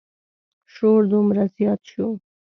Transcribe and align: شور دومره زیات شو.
شور 0.73 1.01
دومره 1.11 1.43
زیات 1.55 1.81
شو. 1.91 2.07